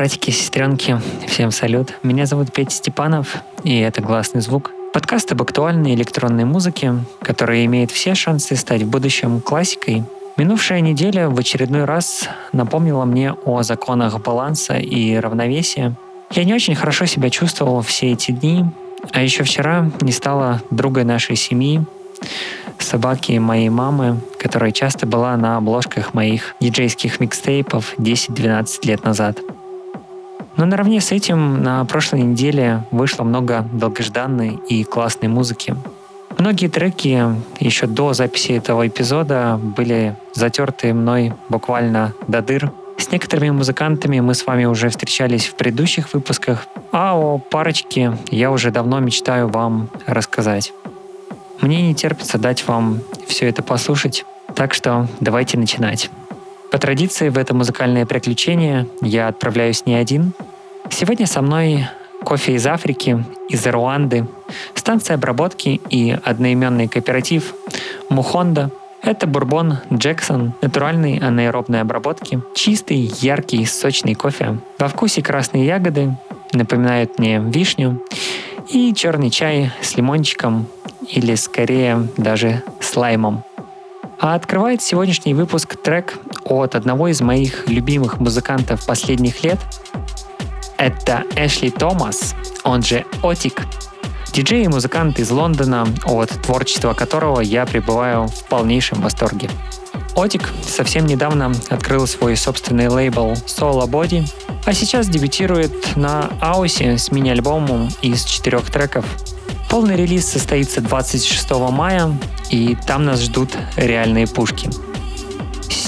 [0.00, 1.92] Братики, сестренки, всем салют.
[2.02, 4.70] Меня зовут Петя Степанов, и это «Гласный звук».
[4.94, 10.04] Подкаст об актуальной электронной музыке, которая имеет все шансы стать в будущем классикой.
[10.38, 15.94] Минувшая неделя в очередной раз напомнила мне о законах баланса и равновесия.
[16.30, 18.64] Я не очень хорошо себя чувствовал все эти дни,
[19.12, 21.84] а еще вчера не стала другой нашей семьи,
[22.78, 29.40] собаки моей мамы, которая часто была на обложках моих диджейских микстейпов 10-12 лет назад.
[30.56, 35.76] Но наравне с этим на прошлой неделе вышло много долгожданной и классной музыки.
[36.38, 42.72] Многие треки еще до записи этого эпизода были затерты мной буквально до дыр.
[42.96, 48.50] С некоторыми музыкантами мы с вами уже встречались в предыдущих выпусках, а о парочке я
[48.50, 50.72] уже давно мечтаю вам рассказать.
[51.60, 56.10] Мне не терпится дать вам все это послушать, так что давайте начинать.
[56.70, 60.32] По традиции в это музыкальное приключение я отправляюсь не один.
[60.88, 61.88] Сегодня со мной
[62.22, 64.28] кофе из Африки, из Руанды,
[64.74, 67.54] станция обработки и одноименный кооператив
[68.08, 68.70] Мухонда.
[69.02, 74.58] Это бурбон Джексон натуральной анаэробной обработки, чистый, яркий, сочный кофе.
[74.78, 76.16] Во вкусе красные ягоды,
[76.52, 78.00] напоминают мне вишню,
[78.68, 80.66] и черный чай с лимончиком
[81.08, 83.42] или скорее даже слаймом.
[84.20, 86.18] А открывает сегодняшний выпуск трек
[86.50, 89.58] от одного из моих любимых музыкантов последних лет.
[90.76, 92.34] Это Эшли Томас,
[92.64, 93.62] он же Отик,
[94.32, 99.48] диджей и музыкант из Лондона, от творчества которого я пребываю в полнейшем восторге.
[100.16, 104.28] Отик совсем недавно открыл свой собственный лейбл Solo Body,
[104.66, 109.04] а сейчас дебютирует на Аусе с мини-альбомом из четырех треков,
[109.70, 112.10] Полный релиз состоится 26 мая,
[112.50, 114.68] и там нас ждут реальные пушки.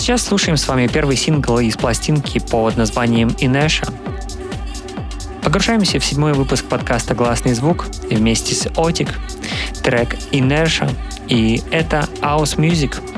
[0.02, 3.86] Сейчас слушаем с вами первый сингл из пластинки под названием «Инеша».
[5.44, 9.10] Погружаемся в седьмой выпуск подкаста «Гласный звук» вместе с Отик,
[9.84, 10.90] трек «Inertia»,
[11.28, 13.00] и это House Music–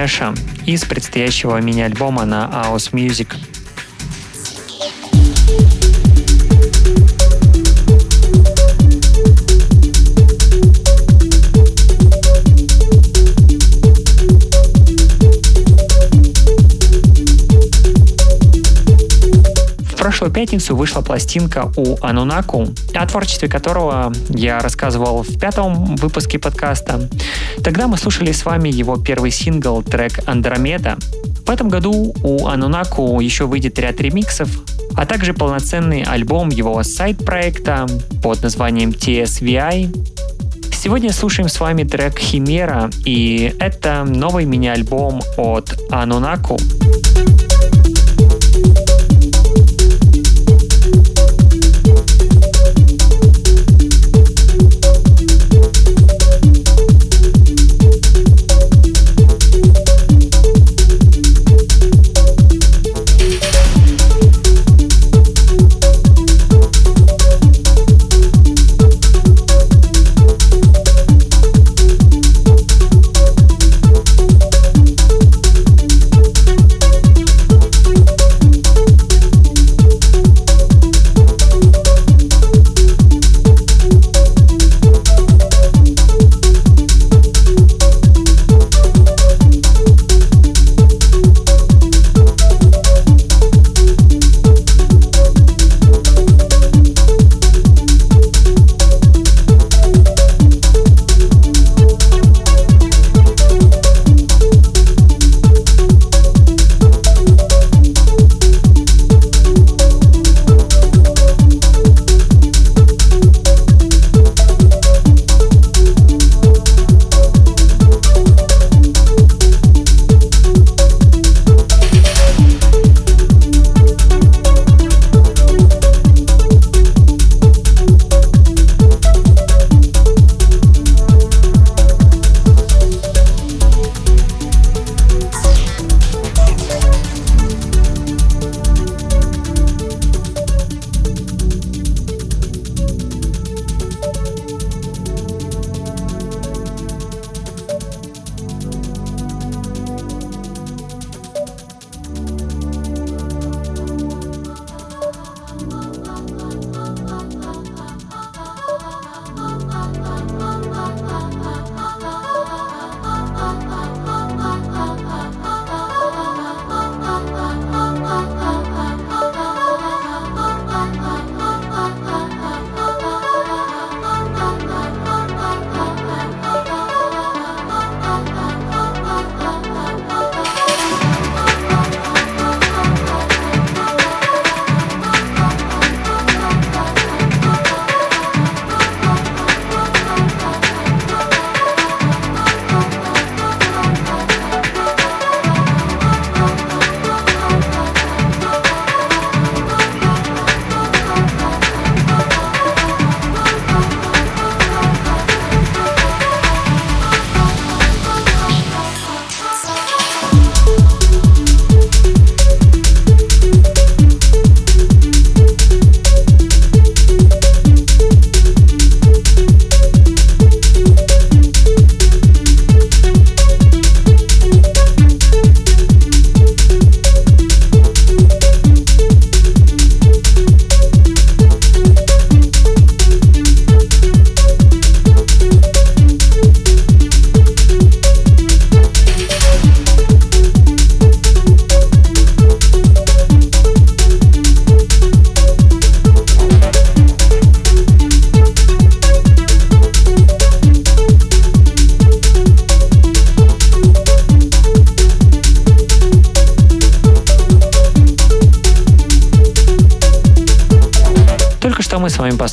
[0.00, 3.36] Inertia из предстоящего мини-альбома на House Music.
[20.20, 27.08] прошлую пятницу вышла пластинка у Анунаку, о творчестве которого я рассказывал в пятом выпуске подкаста.
[27.62, 30.96] Тогда мы слушали с вами его первый сингл, трек «Андромеда».
[31.46, 34.48] В этом году у Анунаку еще выйдет ряд ремиксов,
[34.96, 37.86] а также полноценный альбом его сайт-проекта
[38.22, 39.94] под названием TSVI.
[40.72, 46.56] Сегодня слушаем с вами трек «Химера», и это новый мини-альбом от Анунаку.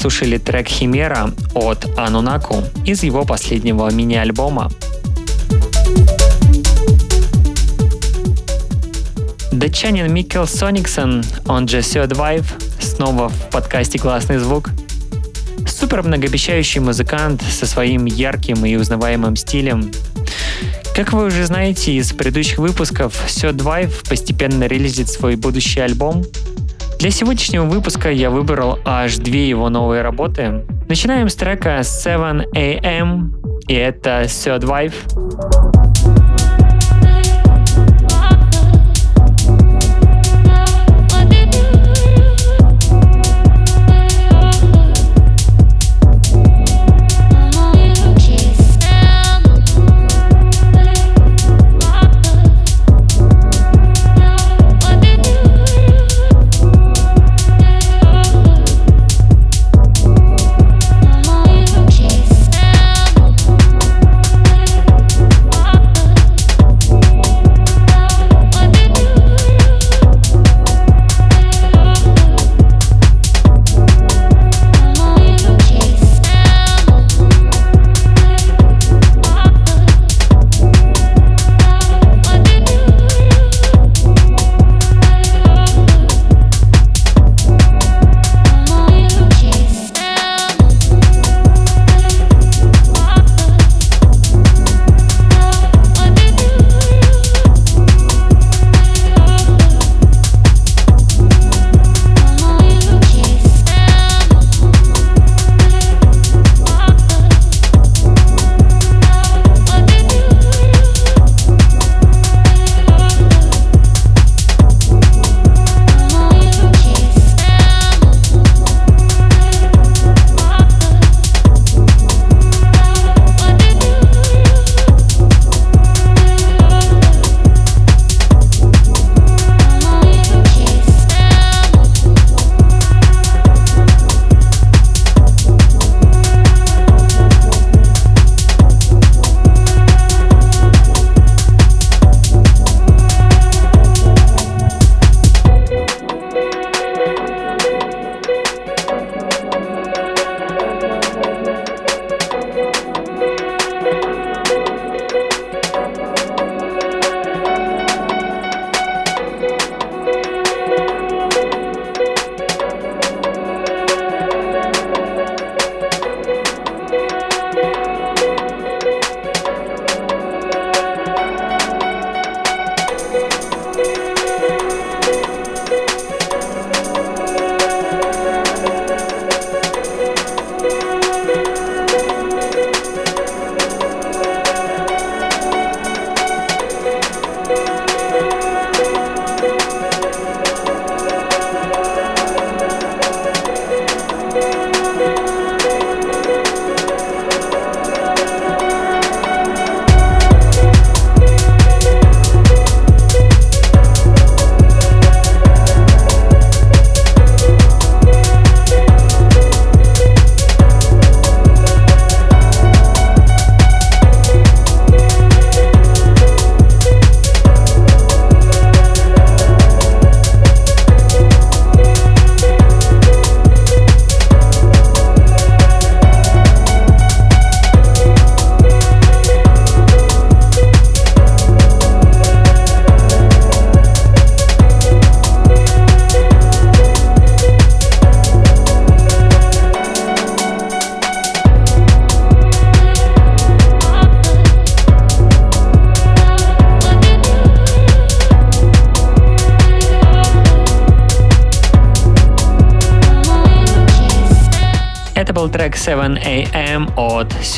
[0.07, 4.71] Послушали трек «Химера» от Анунаку из его последнего мини-альбома.
[9.51, 12.45] Датчанин Микел Сониксон, он же Third Vive,
[12.79, 14.69] снова в подкасте «Классный звук».
[15.67, 19.91] Супер многообещающий музыкант со своим ярким и узнаваемым стилем.
[20.95, 26.23] Как вы уже знаете из предыдущих выпусков, Third Vive постепенно релизит свой будущий альбом—
[27.07, 30.65] для сегодняшнего выпуска я выбрал аж две его новые работы.
[30.89, 33.31] Начинаем с трека 7 AM,
[33.69, 35.66] и это Third Wife.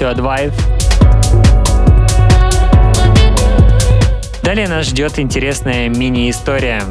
[0.04, 0.54] От Third Vive.
[4.44, 6.82] Далее нас ждет интересная мини-история.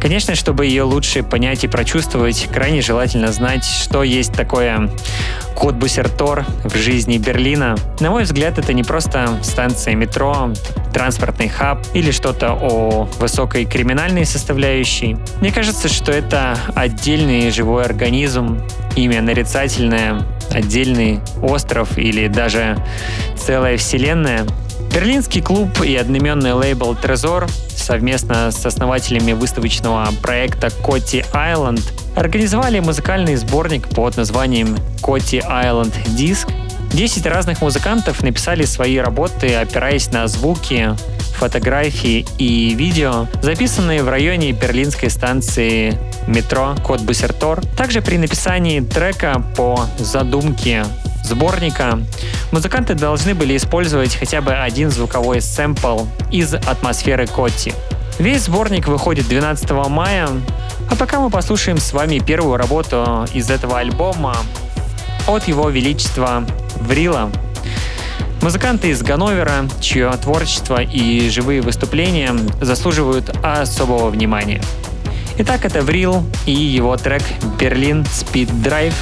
[0.00, 4.88] Конечно, чтобы ее лучше понять и прочувствовать, крайне желательно знать, что есть такое
[5.54, 7.76] код Буссертор в жизни Берлина.
[8.00, 10.52] На мой взгляд, это не просто станция метро,
[10.94, 15.18] транспортный хаб или что-то о высокой криминальной составляющей.
[15.40, 18.62] Мне кажется, что это отдельный живой организм,
[18.96, 22.76] имя нарицательное, отдельный остров или даже
[23.36, 24.46] целая вселенная.
[24.94, 33.36] Берлинский клуб и одноименный лейбл «Трезор» совместно с основателями выставочного проекта «Коти Айленд» организовали музыкальный
[33.36, 36.48] сборник под названием «Коти Айленд Диск»,
[36.92, 40.96] 10 разных музыкантов написали свои работы, опираясь на звуки,
[41.36, 47.64] фотографии и видео, записанные в районе берлинской станции метро Котбусертор.
[47.76, 50.84] Также при написании трека по задумке
[51.24, 52.00] сборника
[52.52, 57.72] музыканты должны были использовать хотя бы один звуковой сэмпл из атмосферы Котти.
[58.18, 60.28] Весь сборник выходит 12 мая,
[60.90, 64.36] а пока мы послушаем с вами первую работу из этого альбома
[65.26, 66.44] от его величества
[66.80, 67.30] Врила.
[68.42, 74.62] Музыканты из Ганновера, чье творчество и живые выступления заслуживают особого внимания.
[75.38, 77.22] Итак, это Врил и его трек
[77.58, 78.94] «Берлин Speed Drive»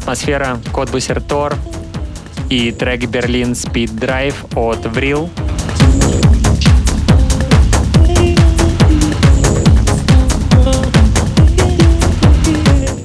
[0.00, 1.56] атмосфера Код Буссертор
[2.48, 5.28] и трек Берлин Speed Drive от Vril.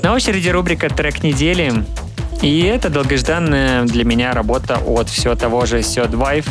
[0.01, 1.73] На очереди рубрика «Трек недели».
[2.41, 6.47] И это долгожданная для меня работа от все того же Third Vive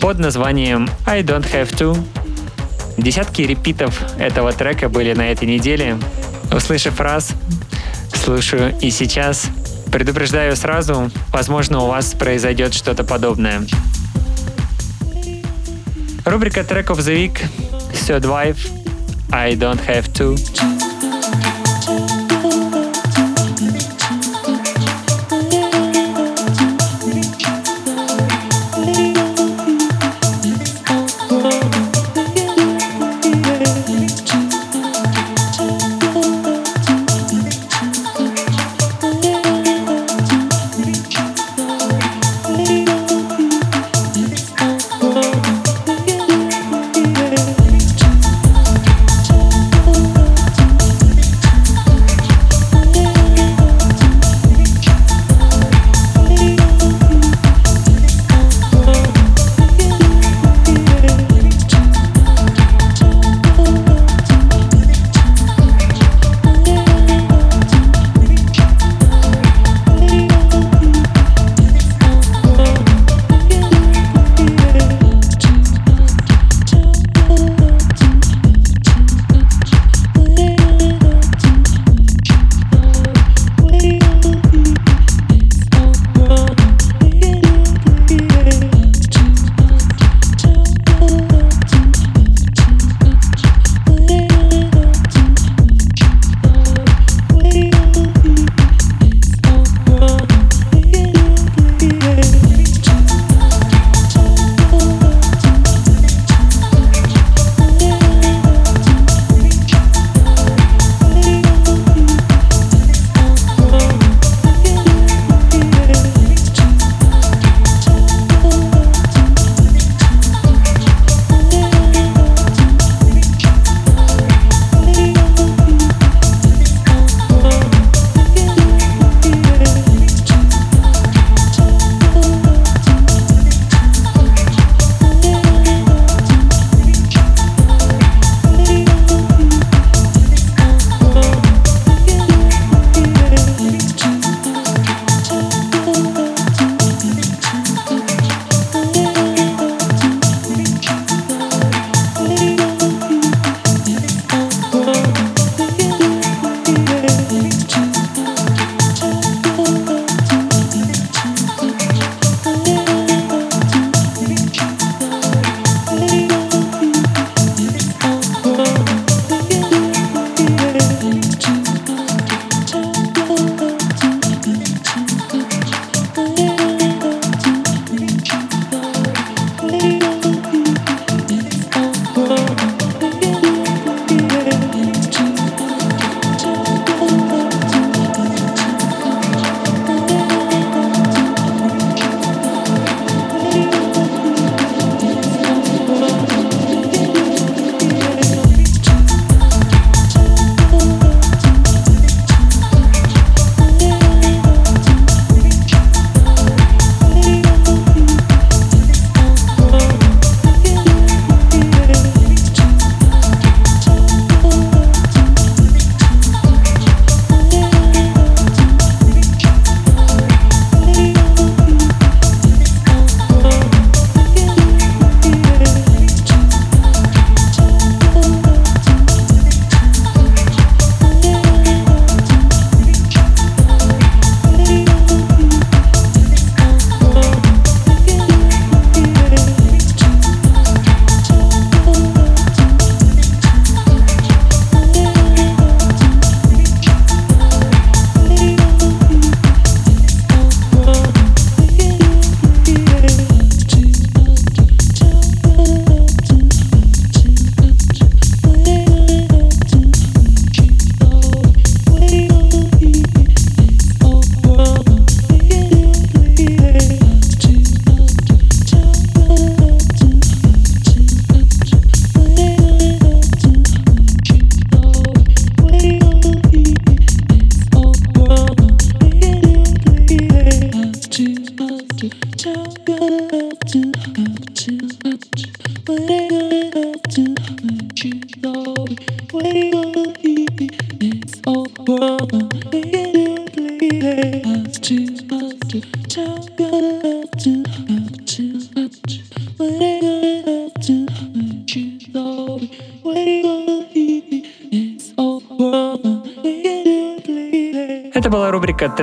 [0.00, 1.98] под названием «I Don't Have To».
[2.98, 5.96] Десятки репитов этого трека были на этой неделе.
[6.52, 7.32] Услышав раз,
[8.24, 9.50] слушаю и сейчас.
[9.92, 13.66] Предупреждаю сразу, возможно, у вас произойдет что-то подобное.
[16.24, 17.38] Рубрика треков The Week,
[17.92, 18.58] Third Vive,
[19.30, 20.83] I Don't Have To.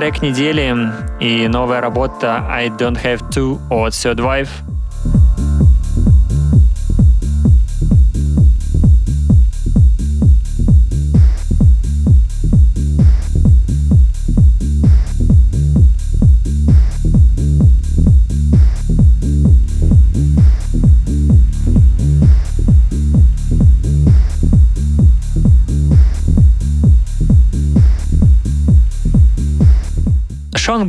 [0.02, 0.74] «Трек недели»
[1.20, 4.71] и новая работа «I Don't Have To» от Third Wife.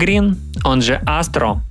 [0.03, 0.35] Грин,
[0.65, 1.61] он же Астро,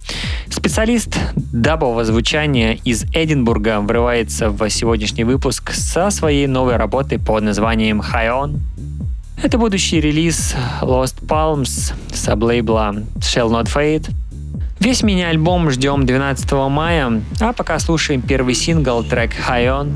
[0.48, 8.00] специалист дабового звучания из Эдинбурга, врывается в сегодняшний выпуск со своей новой работой под названием
[8.00, 8.58] High On.
[9.42, 14.10] Это будущий релиз Lost Palms с лейбла Shall Not Fade.
[14.80, 19.92] Весь мини-альбом ждем 12 мая, а пока слушаем первый сингл трек High On.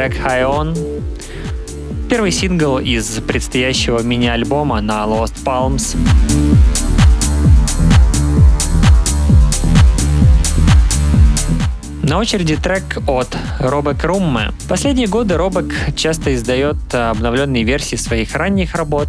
[0.00, 1.12] Трек High On.
[2.08, 5.94] Первый сингл из предстоящего мини-альбома на Lost Palms.
[12.02, 14.52] На очереди трек от Робек Румме.
[14.70, 19.08] Последние годы Робек часто издает обновленные версии своих ранних работ.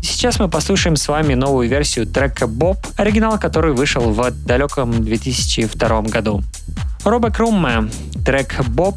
[0.00, 6.00] Сейчас мы послушаем с вами новую версию трека Bob, оригинал который вышел в далеком 2002
[6.04, 6.42] году.
[7.04, 7.90] Робек Румме,
[8.24, 8.94] трек Bob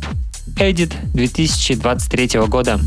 [0.57, 2.79] Edit 2023 года.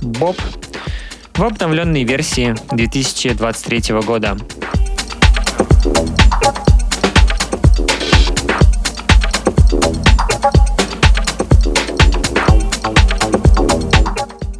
[0.00, 0.36] «Боб»
[1.34, 4.36] в обновленной версии 2023 года.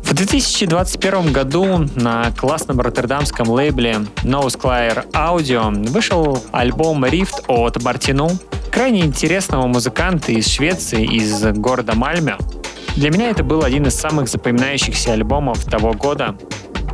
[0.03, 8.31] В 2021 году на классном роттердамском лейбле No Squire Audio вышел альбом Rift от Мартину,
[8.70, 12.37] крайне интересного музыканта из Швеции, из города Мальме.
[12.98, 16.34] Для меня это был один из самых запоминающихся альбомов того года.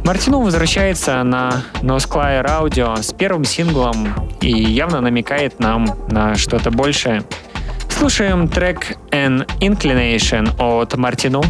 [0.05, 4.13] Мартину возвращается на Nosclire Audio с первым синглом
[4.43, 7.23] и явно намекает нам на что-то большее.
[7.89, 11.43] Слушаем трек An Inclination от Мартину.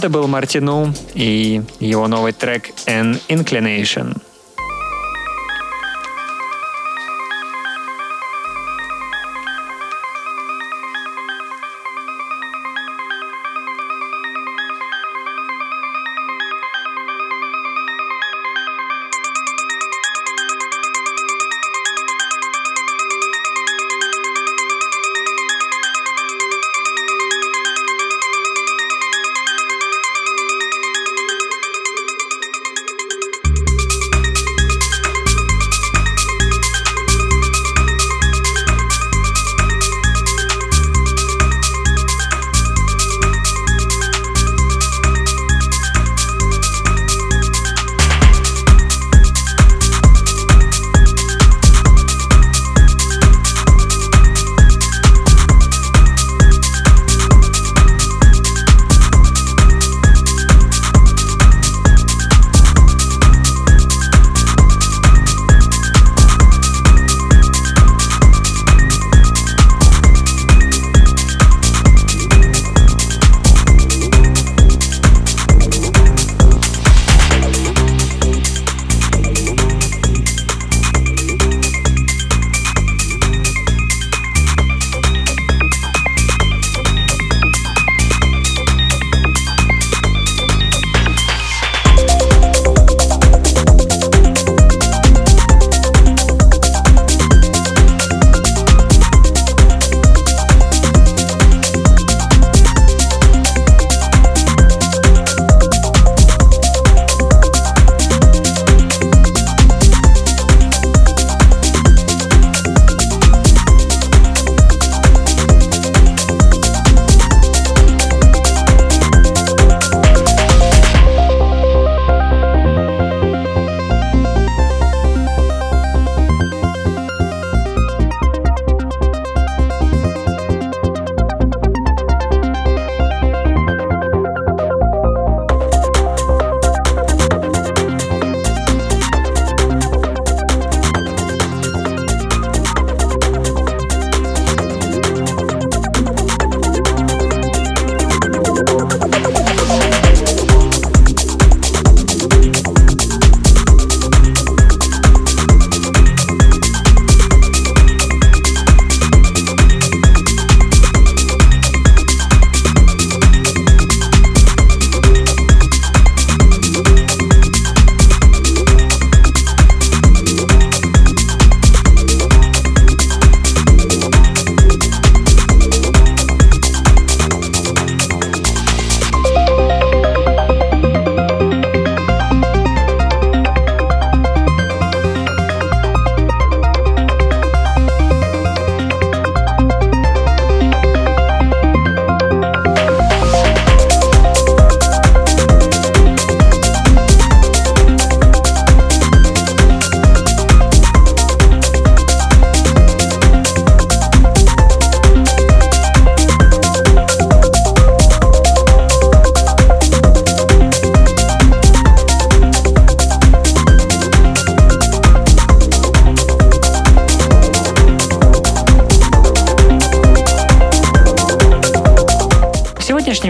[0.00, 4.16] Это был Мартину и его новый трек An Inclination.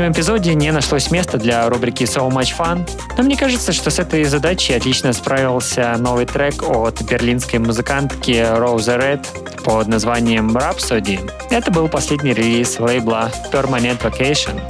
[0.09, 4.25] Эпизоде не нашлось места для рубрики So Much Fun, но мне кажется, что с этой
[4.25, 11.31] задачей отлично справился новый трек от берлинской музыкантки Rose Red под названием Rhapsody.
[11.51, 14.61] Это был последний релиз лейбла Permanent Vacation.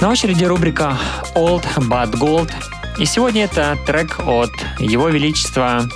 [0.00, 0.98] На очереди рубрика
[1.34, 2.52] Old But Gold.
[2.98, 5.88] И сегодня это трек от Его Величества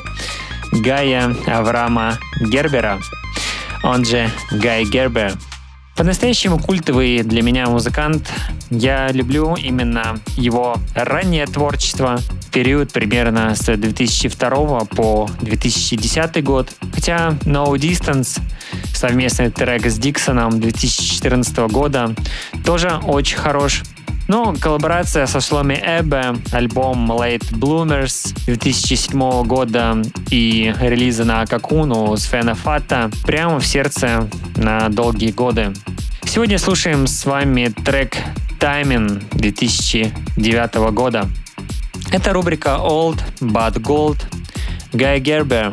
[0.72, 2.98] Гая Авраама Гербера,
[3.82, 5.32] он же Гай Гербер–
[5.96, 8.32] по-настоящему культовый для меня музыкант.
[8.70, 12.20] Я люблю именно его раннее творчество,
[12.52, 16.72] период примерно с 2002 по 2010 год.
[16.92, 18.40] Хотя No Distance,
[18.94, 22.14] совместный трек с Диксоном 2014 года,
[22.64, 23.82] тоже очень хорош.
[24.32, 30.00] Ну, коллаборация со Шломи Эбе, альбом Late Bloomers 2007 года
[30.30, 35.72] и релизы на Какуну с Фена Фата прямо в сердце на долгие годы.
[36.24, 38.18] Сегодня слушаем с вами трек
[38.60, 41.28] Timing 2009 года.
[42.12, 44.20] Это рубрика Old But Gold.
[44.92, 45.72] Гай Гербер.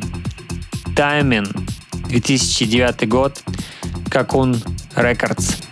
[0.96, 1.56] Timing
[2.10, 3.40] 2009 год.
[4.10, 4.56] Какун
[4.96, 5.64] Records.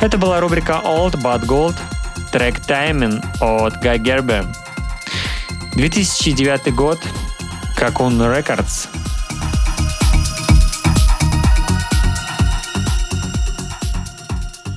[0.00, 1.74] Это была рубрика Old But Gold,
[2.30, 4.44] трек Timing от Гай Гербе.
[5.74, 7.00] 2009 год,
[7.74, 8.88] как он Records.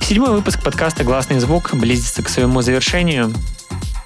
[0.00, 3.32] Седьмой выпуск подкаста «Гласный звук» близится к своему завершению.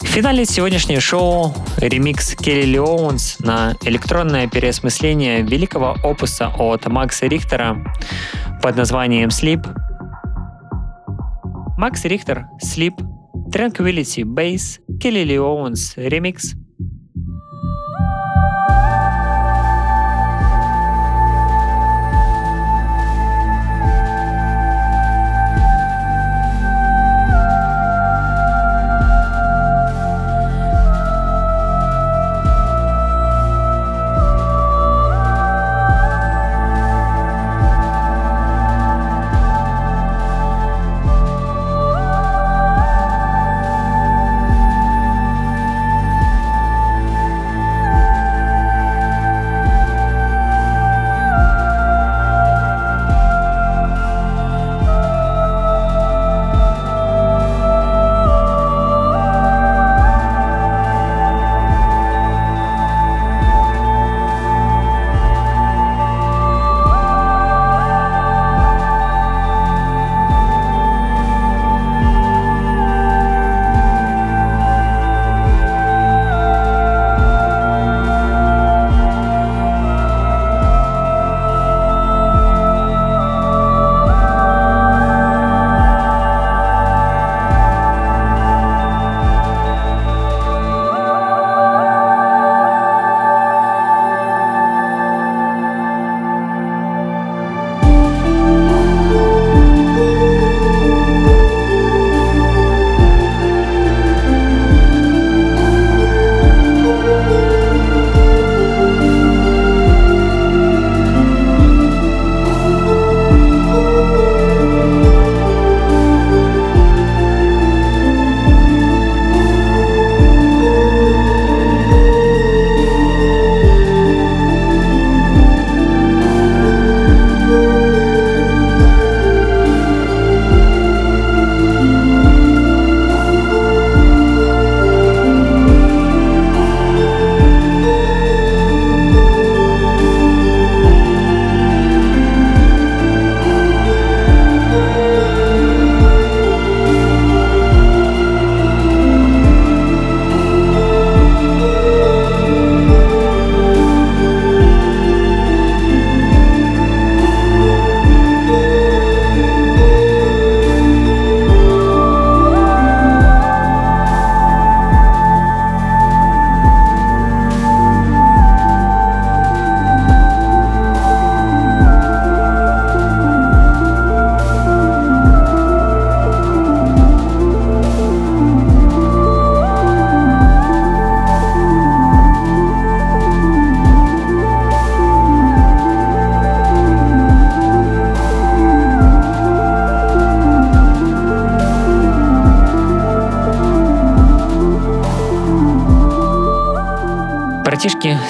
[0.02, 7.26] В финале сегодняшнее шоу ремикс Келли Ли Оуэнс на электронное переосмысление великого опуса от Макса
[7.26, 7.82] Рихтера
[8.62, 9.66] под названием «Sleep».
[11.77, 12.95] Макс Рихтер, «Sleep»,
[13.51, 16.64] Tranquility Bass, Келли Ли Оуэнс, ремикс –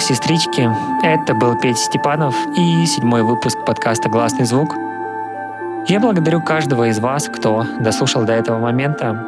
[0.01, 0.69] сестрички,
[1.03, 4.75] это был Петя Степанов и седьмой выпуск подкаста «Гласный звук».
[5.87, 9.25] Я благодарю каждого из вас, кто дослушал до этого момента.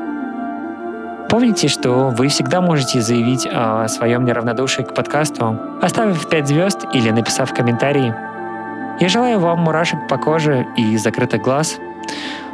[1.29, 7.11] Помните, что вы всегда можете заявить о своем неравнодушии к подкасту, оставив 5 звезд или
[7.11, 8.13] написав комментарий.
[9.01, 11.79] Я желаю вам мурашек по коже и закрытых глаз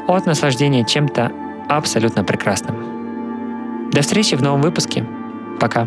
[0.07, 1.33] от наслаждения чем-то
[1.69, 3.91] абсолютно прекрасным.
[3.91, 5.07] До встречи в новом выпуске.
[5.61, 5.87] Пока.